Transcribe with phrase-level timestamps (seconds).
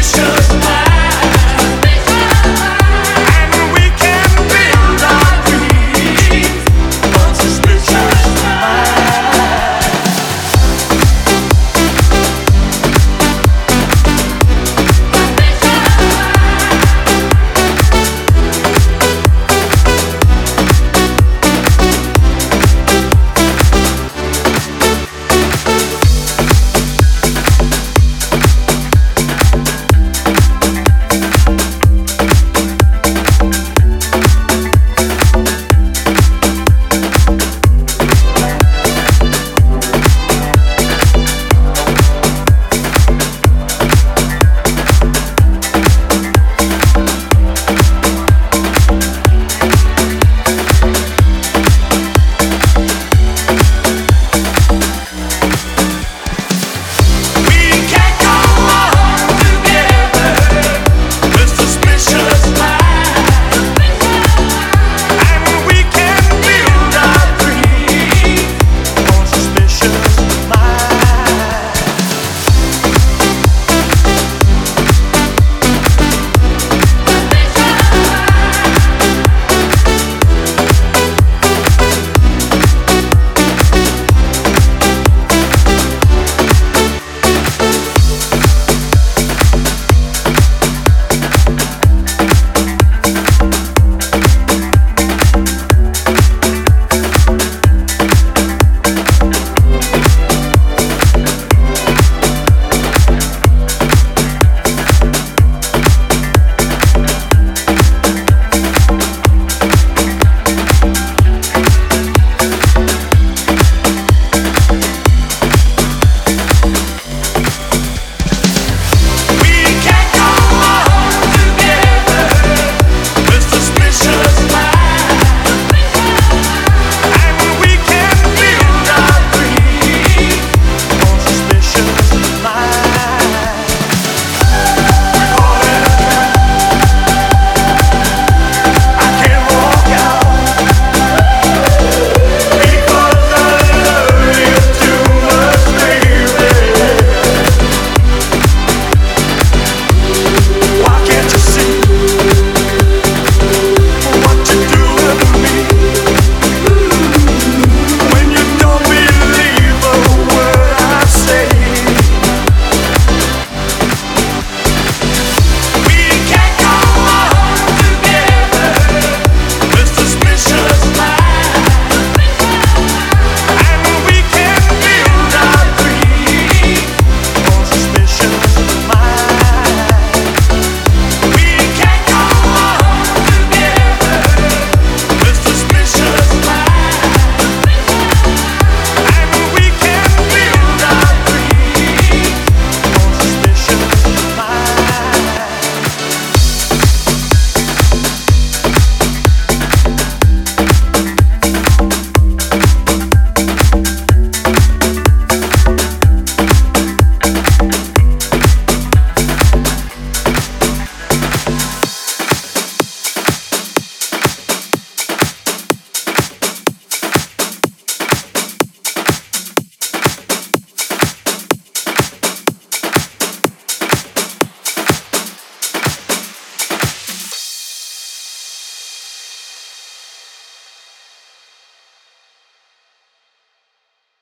[0.00, 0.39] Passion